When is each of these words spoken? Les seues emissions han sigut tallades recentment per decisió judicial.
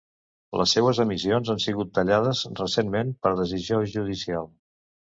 Les 0.61 0.71
seues 0.77 1.01
emissions 1.03 1.51
han 1.55 1.61
sigut 1.67 1.93
tallades 1.99 2.43
recentment 2.63 3.15
per 3.27 3.37
decisió 3.45 3.83
judicial. 3.97 4.55